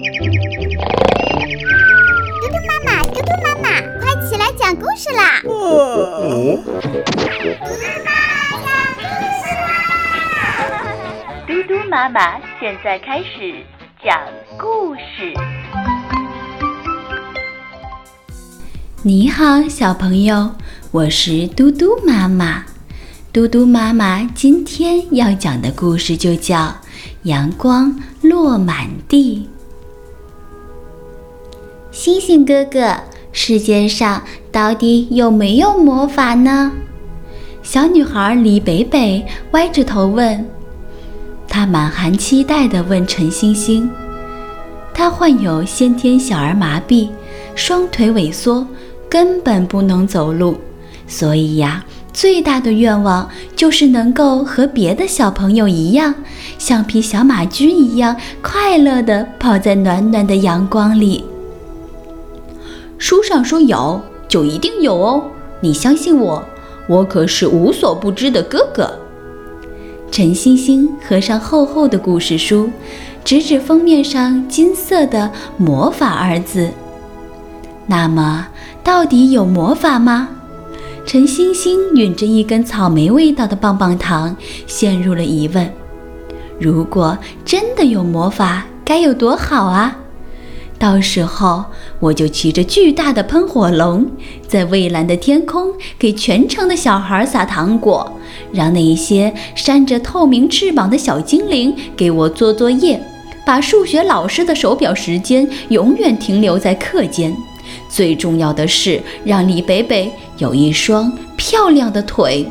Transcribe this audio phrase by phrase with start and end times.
[0.00, 0.08] 嘟嘟
[2.66, 3.68] 妈妈，嘟嘟妈妈，
[4.00, 5.42] 快起来讲故事啦！
[11.46, 13.62] 嘟嘟妈妈现在开始
[14.02, 14.18] 讲
[14.58, 15.34] 故事。
[19.02, 20.52] 你好，小朋友，
[20.92, 22.64] 我是嘟嘟妈妈。
[23.34, 26.56] 嘟嘟妈妈今天要讲的故事就叫
[27.24, 29.46] 《阳光落满地》。
[32.02, 32.96] 星星哥哥，
[33.30, 36.72] 世界上到底有没有魔法呢？
[37.62, 40.42] 小女孩李北北歪着头问。
[41.46, 43.90] 她满含期待地问陈星星
[44.94, 47.10] ：“她患有先天小儿麻痹，
[47.54, 48.66] 双腿萎缩，
[49.06, 50.56] 根本不能走路，
[51.06, 56.14] 所以呀，最大的愿望就是能够和别的小朋友一样，
[56.56, 61.22] 像匹小马驹一样快乐地跑在暖暖的阳光里。”
[63.00, 63.98] 书上说有，
[64.28, 65.24] 就一定有哦！
[65.60, 66.44] 你相信我，
[66.86, 68.92] 我可是无所不知的哥哥。
[70.10, 72.70] 陈星星合上厚厚的故事书，
[73.24, 76.68] 指指封面上金色的“魔法”二字。
[77.86, 78.48] 那么，
[78.84, 80.28] 到底有魔法吗？
[81.06, 85.72] 陈星星吮着一根草莓味道的棒棒糖，陷入了疑问。
[86.58, 89.96] 如果真的有魔法，该有多好啊！
[90.78, 91.66] 到时候
[92.00, 94.10] 我就骑着巨大的喷火龙，
[94.48, 98.10] 在蔚蓝的天空给全城的小孩撒糖果，
[98.52, 102.98] 让那些扇着透明翅膀的小精灵给我做作业，
[103.44, 107.36] 把数学老师的手表时间永远停留在课间。
[107.88, 112.46] 最重要的是，让李北北有一双漂亮的腿。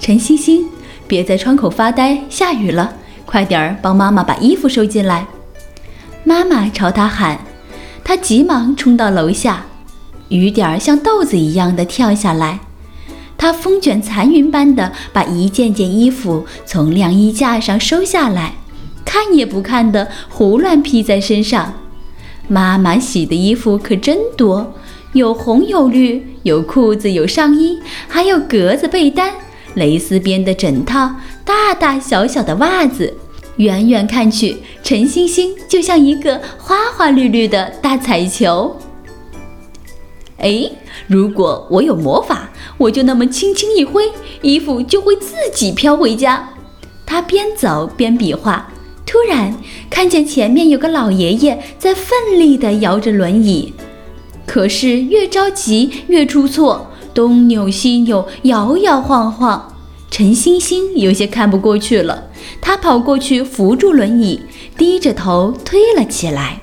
[0.00, 0.66] 陈星星，
[1.06, 2.92] 别在窗口发呆，下雨了，
[3.24, 5.26] 快点儿帮妈妈把衣服收进来。
[6.24, 7.38] 妈妈朝他喊，
[8.08, 9.66] 他急忙冲到楼下，
[10.30, 12.60] 雨点儿像豆子一样的跳下来。
[13.36, 18.54] 他风卷残云般的把一件件衣服从晾衣架上收下来，
[19.04, 21.74] 看也不看的胡乱披在身上。
[22.48, 24.72] 妈妈洗的衣服可真多，
[25.12, 27.78] 有红有绿，有裤子有上衣，
[28.08, 29.34] 还有格子被单、
[29.74, 33.18] 蕾丝边的枕套、大大小小的袜子。
[33.58, 38.76] 远远看去，陈星星就像一个花花绿绿的大彩球。
[40.38, 40.70] 哎，
[41.08, 44.04] 如果我有魔法，我就那么轻轻一挥，
[44.42, 46.48] 衣服就会自己飘回家。
[47.04, 48.70] 他边走边比划，
[49.04, 49.56] 突然
[49.90, 53.72] 看见前面有个老爷爷在奋力地摇着轮椅，
[54.46, 59.74] 可是越着急越出错，东扭西扭，摇摇晃晃。
[60.10, 62.27] 陈星星有些看不过去了。
[62.60, 64.40] 他跑过去扶住轮椅，
[64.76, 66.60] 低着头推了起来。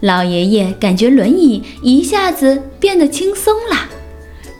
[0.00, 3.88] 老爷爷感觉轮椅一下子变得轻松了。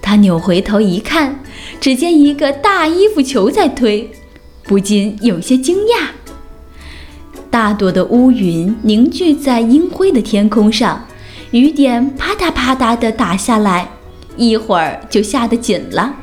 [0.00, 1.41] 他扭回头一看，
[1.81, 4.10] 只见一个大衣服球在推，
[4.65, 6.09] 不禁有些惊讶。
[7.50, 11.06] 大朵的乌云凝聚在阴灰的天空上，
[11.50, 13.88] 雨点啪嗒啪嗒地打下来，
[14.37, 16.15] 一会儿就下得紧了。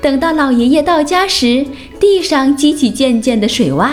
[0.00, 1.64] 等到老爷爷到家时，
[2.00, 3.90] 地上激起渐渐的水洼，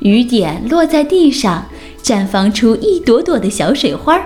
[0.00, 1.66] 雨点落在地上，
[2.02, 4.20] 绽放出一朵朵的小水花。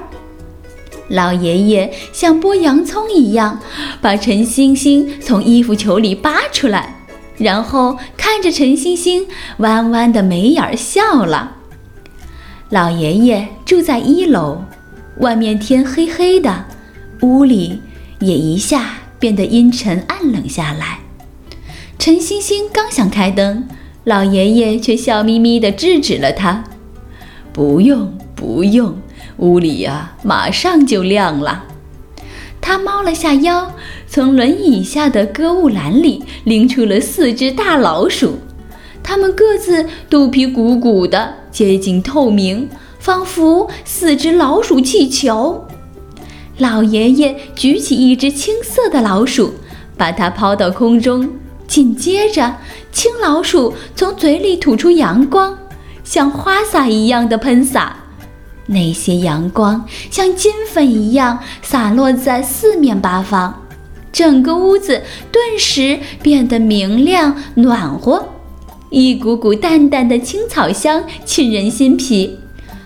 [1.09, 3.61] 老爷爷像剥洋葱一样，
[4.01, 7.05] 把陈星星从衣服球里扒出来，
[7.37, 9.27] 然后看着陈星星
[9.59, 11.57] 弯弯的眉眼笑了。
[12.71, 14.63] 老爷爷住在一楼，
[15.19, 16.65] 外面天黑黑的，
[17.21, 17.81] 屋里
[18.21, 20.99] 也一下变得阴沉暗冷下来。
[22.05, 23.69] 陈星星刚想开灯，
[24.03, 26.65] 老爷爷却笑眯眯地制止了他
[27.55, 28.97] ：“不用，不用，
[29.37, 31.67] 屋里呀，马上就亮了。”
[32.61, 33.77] 他猫了下腰，
[34.09, 38.39] 从轮椅下的搁物篮里拎出了四只大老鼠，
[39.01, 45.69] 它们各自肚皮鼓鼓的，接近透明，仿佛四只老鼠气球。
[46.59, 49.55] 老爷爷举起一只青色的老鼠，
[49.97, 51.29] 把它抛到空中。
[51.73, 52.55] 紧接着，
[52.93, 55.57] 青老鼠从嘴里吐出阳光，
[56.05, 57.97] 像花洒一样的喷洒。
[58.67, 63.63] 那些阳光像金粉一样洒落在四面八方，
[64.13, 65.03] 整个屋子
[65.33, 68.23] 顿时变得明亮暖和。
[68.91, 72.39] 一股股淡淡的青草香沁人心脾，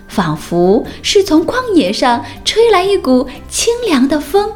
[0.07, 4.49] 仿佛是从旷野上吹来一股清凉的风。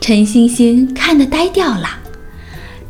[0.00, 2.04] 陈星星看得呆掉了。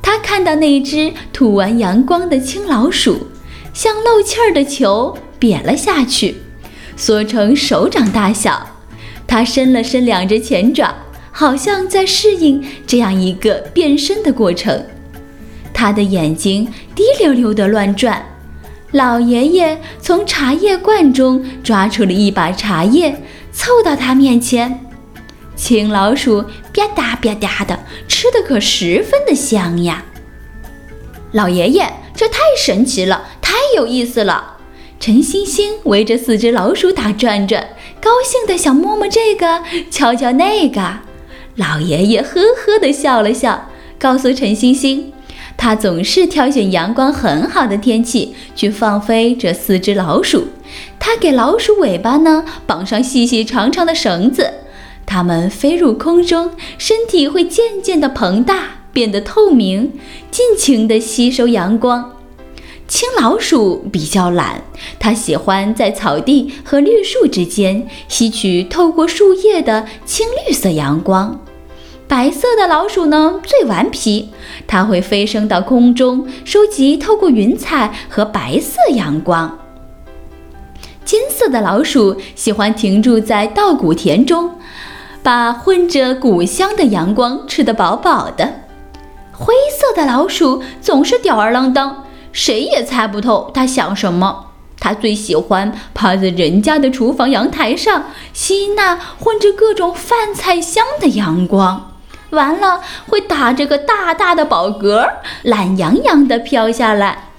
[0.06, 3.26] 他看到那只吐完阳光的青老鼠，
[3.75, 6.37] 像漏气儿的球瘪了下去，
[6.97, 8.64] 缩成手掌大小。
[9.26, 10.94] 它伸了伸两只前爪，
[11.32, 14.81] 好像在适应这样一个变身的过程。
[15.75, 18.25] 它的眼睛滴溜溜地乱转。
[18.93, 23.20] 老爷爷从茶叶罐中抓出了一把茶叶，
[23.50, 24.85] 凑到他面前。
[25.56, 30.05] 青老鼠吧嗒吧嗒的吃的可十分的香呀！
[31.32, 34.58] 老爷爷，这太神奇了，太有意思了！
[35.00, 37.69] 陈星星围着四只老鼠打转转，
[38.00, 41.00] 高兴的想摸摸这个，瞧瞧那个。
[41.56, 45.12] 老爷爷呵呵的笑了笑，告诉陈星星，
[45.56, 50.49] 他总是挑选阳光很好的天气去放飞这四只老鼠。
[50.99, 54.53] 他给老鼠尾巴呢绑上细细长长的绳子。
[55.16, 59.94] 它们飞入空中，身体会渐渐地膨大，变得透明，
[60.30, 62.12] 尽情地吸收阳光。
[62.86, 64.62] 青老鼠比较懒，
[64.98, 71.40] 它喜欢在草地和绿树之间吸取透过树叶的青绿色阳光。
[72.06, 74.28] 白色的老鼠呢，最顽皮，
[74.66, 79.60] 它会飞升到空中，收集透过云彩和白色阳光。
[81.06, 84.50] 金色的老鼠喜欢停住在稻谷田中。
[85.26, 88.61] 把混着谷香的阳光吃得饱饱的。
[89.32, 94.52] 灰色的老鼠总是吊儿郎当，谁也猜不透它想什么。
[94.78, 101.94] 它最喜欢趴在人家的厨房阳台上，吸纳混着各种饭菜香的阳光，
[102.31, 105.11] 完了会打着个大大的饱嗝，
[105.43, 107.31] 懒洋洋地飘下来。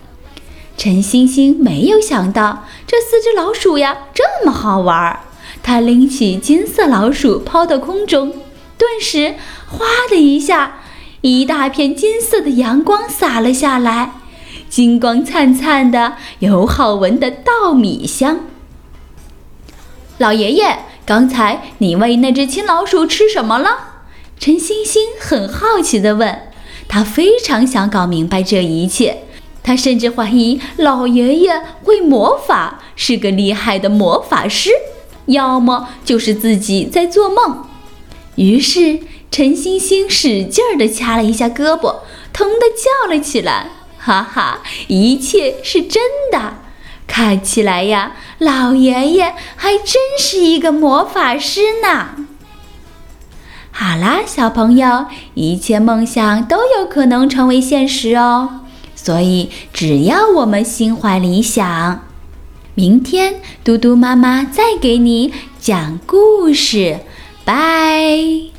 [0.76, 5.22] 陈星星没有想到这四只老鼠呀这么好玩儿。
[5.68, 8.32] 他拎起金色老鼠，抛到空中，
[8.78, 9.36] 顿时，
[9.68, 10.80] 哗的一下，
[11.20, 14.14] 一大片金色的阳光洒了下来，
[14.70, 18.40] 金光灿灿的，有好闻的稻米香。
[20.20, 24.06] 老爷爷，刚才你喂那只青老鼠吃什么了？
[24.40, 26.44] 陈星星很好奇地问。
[26.88, 29.24] 他非常想搞明白这一切，
[29.62, 34.70] 他甚至怀疑老爷爷会魔法，是个厉害的魔法师。
[35.28, 37.64] 要么就是自己在做梦。
[38.36, 39.00] 于是
[39.32, 41.98] 陈星星使劲儿地掐了一下胳膊，
[42.34, 46.58] 疼得叫了起来：“哈哈，一切是真的！
[47.08, 52.10] 看起来呀，老爷爷还真是一个魔法师呢。”
[53.72, 58.62] 好啦，小朋友，一切梦想都有可能成为现实哦。
[58.96, 62.04] 所以，只要我们心怀理想。
[62.78, 67.00] 明天，嘟嘟妈妈再给你讲故事，
[67.44, 68.57] 拜。